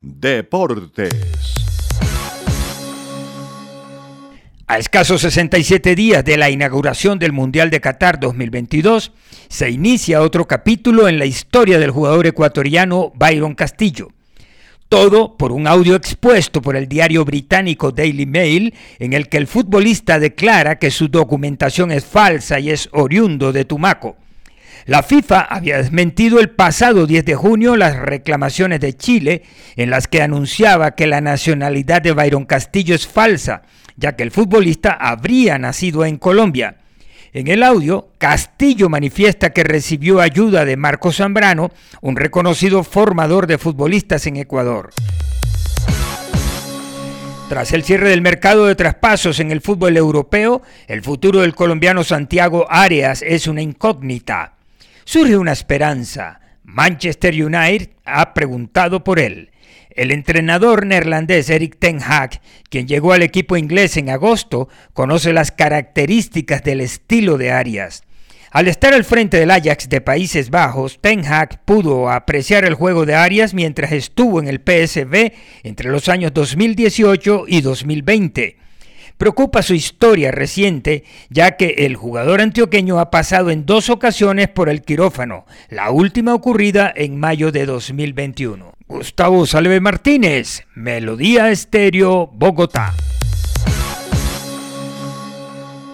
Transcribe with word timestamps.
Deportes. 0.00 1.10
A 4.68 4.78
escasos 4.78 5.20
67 5.22 5.96
días 5.96 6.24
de 6.24 6.36
la 6.36 6.50
inauguración 6.50 7.18
del 7.18 7.32
Mundial 7.32 7.70
de 7.70 7.80
Qatar 7.80 8.20
2022, 8.20 9.10
se 9.48 9.70
inicia 9.70 10.22
otro 10.22 10.46
capítulo 10.46 11.08
en 11.08 11.18
la 11.18 11.24
historia 11.24 11.80
del 11.80 11.90
jugador 11.90 12.28
ecuatoriano 12.28 13.12
Byron 13.16 13.56
Castillo. 13.56 14.08
Todo 14.88 15.36
por 15.36 15.50
un 15.50 15.66
audio 15.66 15.96
expuesto 15.96 16.62
por 16.62 16.76
el 16.76 16.88
diario 16.88 17.24
británico 17.24 17.90
Daily 17.90 18.26
Mail 18.26 18.74
en 19.00 19.14
el 19.14 19.28
que 19.28 19.38
el 19.38 19.46
futbolista 19.46 20.20
declara 20.20 20.78
que 20.78 20.92
su 20.92 21.08
documentación 21.08 21.90
es 21.90 22.04
falsa 22.04 22.60
y 22.60 22.70
es 22.70 22.88
oriundo 22.92 23.52
de 23.52 23.64
Tumaco. 23.64 24.16
La 24.88 25.02
FIFA 25.02 25.40
había 25.40 25.76
desmentido 25.76 26.40
el 26.40 26.48
pasado 26.48 27.06
10 27.06 27.22
de 27.26 27.34
junio 27.34 27.76
las 27.76 27.94
reclamaciones 27.94 28.80
de 28.80 28.96
Chile 28.96 29.42
en 29.76 29.90
las 29.90 30.08
que 30.08 30.22
anunciaba 30.22 30.92
que 30.92 31.06
la 31.06 31.20
nacionalidad 31.20 32.00
de 32.00 32.12
Byron 32.12 32.46
Castillo 32.46 32.94
es 32.94 33.06
falsa, 33.06 33.60
ya 33.98 34.16
que 34.16 34.22
el 34.22 34.30
futbolista 34.30 34.92
habría 34.92 35.58
nacido 35.58 36.06
en 36.06 36.16
Colombia. 36.16 36.78
En 37.34 37.48
el 37.48 37.64
audio, 37.64 38.08
Castillo 38.16 38.88
manifiesta 38.88 39.50
que 39.50 39.62
recibió 39.62 40.22
ayuda 40.22 40.64
de 40.64 40.78
Marco 40.78 41.12
Zambrano, 41.12 41.70
un 42.00 42.16
reconocido 42.16 42.82
formador 42.82 43.46
de 43.46 43.58
futbolistas 43.58 44.26
en 44.26 44.38
Ecuador. 44.38 44.88
Tras 47.50 47.74
el 47.74 47.82
cierre 47.82 48.08
del 48.08 48.22
mercado 48.22 48.64
de 48.64 48.74
traspasos 48.74 49.38
en 49.40 49.50
el 49.50 49.60
fútbol 49.60 49.98
europeo, 49.98 50.62
el 50.86 51.02
futuro 51.02 51.42
del 51.42 51.54
colombiano 51.54 52.04
Santiago 52.04 52.66
Arias 52.70 53.20
es 53.20 53.46
una 53.48 53.60
incógnita. 53.60 54.54
Surge 55.10 55.38
una 55.38 55.52
esperanza. 55.52 56.38
Manchester 56.64 57.32
United 57.32 57.92
ha 58.04 58.34
preguntado 58.34 59.04
por 59.04 59.18
él. 59.18 59.52
El 59.88 60.10
entrenador 60.10 60.84
neerlandés 60.84 61.48
Eric 61.48 61.78
Ten 61.78 61.98
Hag, 62.02 62.42
quien 62.68 62.86
llegó 62.86 63.14
al 63.14 63.22
equipo 63.22 63.56
inglés 63.56 63.96
en 63.96 64.10
agosto, 64.10 64.68
conoce 64.92 65.32
las 65.32 65.50
características 65.50 66.62
del 66.62 66.82
estilo 66.82 67.38
de 67.38 67.52
Arias. 67.52 68.02
Al 68.50 68.68
estar 68.68 68.92
al 68.92 69.04
frente 69.04 69.38
del 69.38 69.50
Ajax 69.50 69.88
de 69.88 70.02
Países 70.02 70.50
Bajos, 70.50 70.98
Ten 71.00 71.24
Hag 71.24 71.64
pudo 71.64 72.10
apreciar 72.10 72.66
el 72.66 72.74
juego 72.74 73.06
de 73.06 73.14
Arias 73.14 73.54
mientras 73.54 73.92
estuvo 73.92 74.40
en 74.40 74.48
el 74.48 74.58
PSV 74.58 75.32
entre 75.62 75.88
los 75.88 76.10
años 76.10 76.34
2018 76.34 77.46
y 77.48 77.62
2020. 77.62 78.67
Preocupa 79.18 79.62
su 79.62 79.74
historia 79.74 80.30
reciente, 80.30 81.02
ya 81.28 81.56
que 81.56 81.74
el 81.78 81.96
jugador 81.96 82.40
antioqueño 82.40 83.00
ha 83.00 83.10
pasado 83.10 83.50
en 83.50 83.66
dos 83.66 83.90
ocasiones 83.90 84.48
por 84.48 84.68
el 84.68 84.82
quirófano, 84.82 85.44
la 85.70 85.90
última 85.90 86.34
ocurrida 86.34 86.92
en 86.94 87.18
mayo 87.18 87.50
de 87.50 87.66
2021. 87.66 88.74
Gustavo 88.86 89.44
Salve 89.44 89.80
Martínez, 89.80 90.62
Melodía 90.76 91.50
Estéreo, 91.50 92.28
Bogotá. 92.32 92.94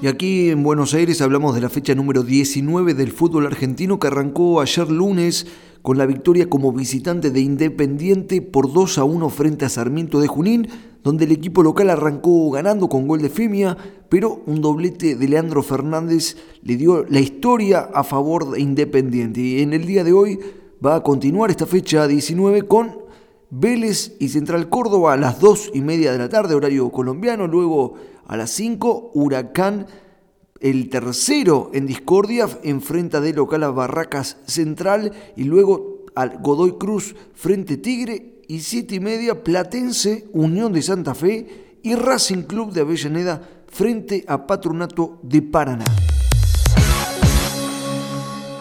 Y 0.00 0.06
aquí 0.06 0.48
en 0.48 0.62
Buenos 0.62 0.94
Aires 0.94 1.20
hablamos 1.20 1.54
de 1.54 1.60
la 1.60 1.68
fecha 1.68 1.94
número 1.94 2.22
19 2.22 2.94
del 2.94 3.12
fútbol 3.12 3.44
argentino 3.44 3.98
que 3.98 4.06
arrancó 4.06 4.62
ayer 4.62 4.90
lunes 4.90 5.46
con 5.82 5.98
la 5.98 6.06
victoria 6.06 6.48
como 6.48 6.72
visitante 6.72 7.30
de 7.30 7.40
Independiente 7.40 8.40
por 8.40 8.72
2 8.72 8.96
a 8.96 9.04
1 9.04 9.28
frente 9.28 9.66
a 9.66 9.68
Sarmiento 9.68 10.20
de 10.20 10.26
Junín, 10.26 10.68
donde 11.02 11.24
el 11.24 11.32
equipo 11.32 11.62
local 11.62 11.90
arrancó 11.90 12.50
ganando 12.50 12.88
con 12.88 13.08
gol 13.08 13.22
de 13.22 13.30
Femia, 13.30 13.76
pero 14.08 14.42
un 14.46 14.60
doblete 14.60 15.14
de 15.16 15.28
Leandro 15.28 15.62
Fernández 15.62 16.36
le 16.62 16.76
dio 16.76 17.04
la 17.04 17.20
historia 17.20 17.88
a 17.94 18.04
favor 18.04 18.50
de 18.50 18.60
Independiente. 18.60 19.40
Y 19.40 19.62
en 19.62 19.72
el 19.72 19.86
día 19.86 20.04
de 20.04 20.12
hoy 20.12 20.38
va 20.84 20.96
a 20.96 21.02
continuar 21.02 21.50
esta 21.50 21.66
fecha 21.66 22.06
19 22.06 22.62
con 22.62 22.98
Vélez 23.50 24.16
y 24.18 24.28
Central 24.28 24.68
Córdoba 24.68 25.14
a 25.14 25.16
las 25.16 25.40
2 25.40 25.72
y 25.74 25.80
media 25.80 26.12
de 26.12 26.18
la 26.18 26.28
tarde, 26.28 26.54
horario 26.54 26.90
colombiano. 26.90 27.46
Luego 27.46 27.94
a 28.26 28.36
las 28.36 28.50
5, 28.50 29.12
Huracán, 29.14 29.86
el 30.60 30.88
tercero 30.88 31.70
en 31.72 31.86
discordia, 31.86 32.48
enfrenta 32.62 33.20
de 33.20 33.32
local 33.32 33.64
a 33.64 33.70
Barracas 33.70 34.36
Central. 34.46 35.12
Y 35.36 35.44
luego 35.44 36.04
al 36.14 36.38
Godoy 36.38 36.78
Cruz 36.78 37.16
frente 37.34 37.76
Tigre. 37.76 38.39
Y 38.50 38.62
7 38.62 38.96
y 38.96 38.98
media, 38.98 39.44
Platense, 39.44 40.26
Unión 40.32 40.72
de 40.72 40.82
Santa 40.82 41.14
Fe 41.14 41.76
y 41.84 41.94
Racing 41.94 42.42
Club 42.42 42.72
de 42.72 42.80
Avellaneda 42.80 43.48
frente 43.68 44.24
a 44.26 44.44
Patronato 44.44 45.20
de 45.22 45.40
Paraná. 45.40 45.84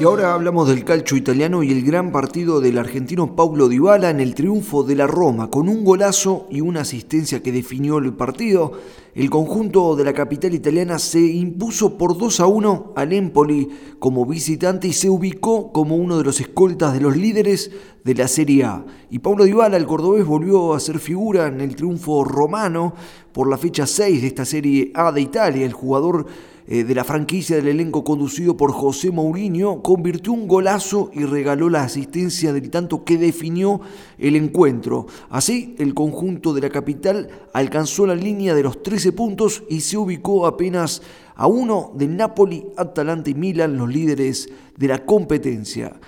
Y 0.00 0.04
ahora 0.04 0.32
hablamos 0.32 0.66
del 0.66 0.82
calcio 0.82 1.14
italiano 1.16 1.62
y 1.62 1.72
el 1.72 1.82
gran 1.82 2.10
partido 2.10 2.62
del 2.62 2.78
argentino 2.78 3.36
Paulo 3.36 3.68
Dybala 3.68 4.08
en 4.08 4.20
el 4.20 4.34
triunfo 4.34 4.82
de 4.82 4.96
la 4.96 5.06
Roma, 5.06 5.50
con 5.50 5.68
un 5.68 5.84
golazo 5.84 6.46
y 6.50 6.62
una 6.62 6.80
asistencia 6.80 7.42
que 7.42 7.52
definió 7.52 7.98
el 7.98 8.14
partido. 8.14 8.72
El 9.14 9.28
conjunto 9.28 9.96
de 9.96 10.04
la 10.04 10.14
capital 10.14 10.54
italiana 10.54 10.98
se 10.98 11.20
impuso 11.20 11.98
por 11.98 12.16
2 12.16 12.40
a 12.40 12.46
1 12.46 12.92
al 12.96 13.12
Empoli 13.12 13.68
como 13.98 14.24
visitante 14.24 14.88
y 14.88 14.94
se 14.94 15.10
ubicó 15.10 15.70
como 15.70 15.96
uno 15.96 16.16
de 16.16 16.24
los 16.24 16.40
escoltas 16.40 16.94
de 16.94 17.00
los 17.00 17.16
líderes 17.18 17.70
de 18.04 18.14
la 18.14 18.28
Serie 18.28 18.64
A. 18.64 18.84
Y 19.10 19.18
Paulo 19.18 19.44
Dybala, 19.44 19.76
el 19.76 19.86
cordobés, 19.86 20.24
volvió 20.24 20.74
a 20.74 20.80
ser 20.80 20.98
figura 20.98 21.46
en 21.46 21.60
el 21.60 21.76
triunfo 21.76 22.24
romano 22.24 22.94
por 23.32 23.48
la 23.48 23.58
fecha 23.58 23.86
6 23.86 24.22
de 24.22 24.26
esta 24.26 24.44
Serie 24.44 24.90
A 24.94 25.12
de 25.12 25.20
Italia. 25.20 25.66
El 25.66 25.72
jugador 25.72 26.26
eh, 26.72 26.84
de 26.84 26.94
la 26.94 27.02
franquicia 27.02 27.56
del 27.56 27.66
elenco 27.66 28.04
conducido 28.04 28.56
por 28.56 28.70
José 28.70 29.10
Mourinho, 29.10 29.82
convirtió 29.82 30.32
un 30.32 30.46
golazo 30.46 31.10
y 31.12 31.24
regaló 31.24 31.68
la 31.68 31.82
asistencia 31.82 32.52
del 32.52 32.70
tanto 32.70 33.02
que 33.02 33.18
definió 33.18 33.80
el 34.18 34.36
encuentro. 34.36 35.06
Así, 35.30 35.74
el 35.78 35.94
conjunto 35.94 36.54
de 36.54 36.60
la 36.60 36.70
capital 36.70 37.28
alcanzó 37.52 38.06
la 38.06 38.14
línea 38.14 38.54
de 38.54 38.62
los 38.62 38.84
13 38.84 39.10
puntos 39.10 39.64
y 39.68 39.80
se 39.80 39.96
ubicó 39.96 40.46
apenas 40.46 41.02
a 41.34 41.48
uno 41.48 41.90
de 41.96 42.06
Napoli, 42.06 42.64
Atalanta 42.76 43.30
y 43.30 43.34
Milan, 43.34 43.76
los 43.76 43.88
líderes 43.88 44.48
de 44.76 44.86
la 44.86 45.04
competencia. 45.04 45.98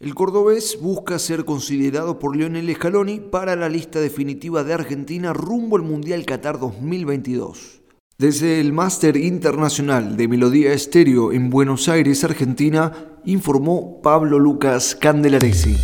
El 0.00 0.14
cordobés 0.14 0.78
busca 0.80 1.18
ser 1.18 1.44
considerado 1.44 2.18
por 2.18 2.34
Lionel 2.34 2.74
Scaloni 2.74 3.20
para 3.20 3.54
la 3.54 3.68
lista 3.68 4.00
definitiva 4.00 4.64
de 4.64 4.72
Argentina 4.72 5.34
rumbo 5.34 5.76
al 5.76 5.82
Mundial 5.82 6.24
Qatar 6.24 6.58
2022. 6.58 7.82
Desde 8.16 8.60
el 8.60 8.72
Máster 8.72 9.18
Internacional 9.18 10.16
de 10.16 10.26
Melodía 10.26 10.72
Estéreo 10.72 11.32
en 11.32 11.50
Buenos 11.50 11.90
Aires, 11.90 12.24
Argentina, 12.24 12.92
informó 13.26 14.00
Pablo 14.00 14.38
Lucas 14.38 14.96
Candelaresi. 14.98 15.76